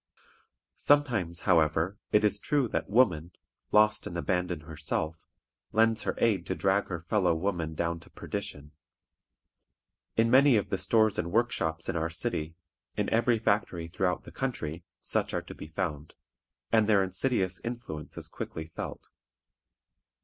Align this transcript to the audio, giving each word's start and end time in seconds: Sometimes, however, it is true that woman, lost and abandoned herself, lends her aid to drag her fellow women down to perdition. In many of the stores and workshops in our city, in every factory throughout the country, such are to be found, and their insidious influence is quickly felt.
Sometimes, 0.77 1.41
however, 1.41 1.99
it 2.11 2.25
is 2.25 2.39
true 2.39 2.67
that 2.69 2.89
woman, 2.89 3.33
lost 3.71 4.07
and 4.07 4.17
abandoned 4.17 4.63
herself, 4.63 5.27
lends 5.73 6.01
her 6.01 6.15
aid 6.17 6.43
to 6.47 6.55
drag 6.55 6.87
her 6.87 6.99
fellow 7.01 7.35
women 7.35 7.75
down 7.75 7.99
to 7.99 8.09
perdition. 8.09 8.71
In 10.15 10.31
many 10.31 10.57
of 10.57 10.69
the 10.71 10.79
stores 10.79 11.19
and 11.19 11.31
workshops 11.31 11.87
in 11.87 11.95
our 11.95 12.09
city, 12.09 12.55
in 12.97 13.11
every 13.11 13.37
factory 13.37 13.87
throughout 13.87 14.23
the 14.23 14.31
country, 14.31 14.83
such 15.01 15.35
are 15.35 15.43
to 15.43 15.53
be 15.53 15.67
found, 15.67 16.15
and 16.71 16.87
their 16.87 17.03
insidious 17.03 17.61
influence 17.63 18.17
is 18.17 18.27
quickly 18.27 18.65
felt. 18.65 19.07